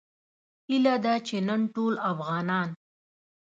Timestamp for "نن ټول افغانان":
1.47-2.69